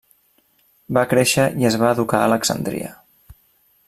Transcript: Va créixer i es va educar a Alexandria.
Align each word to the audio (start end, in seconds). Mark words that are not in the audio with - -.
Va 0.97 1.03
créixer 1.11 1.45
i 1.63 1.69
es 1.71 1.77
va 1.83 1.91
educar 1.97 2.21
a 2.23 2.31
Alexandria. 2.31 2.89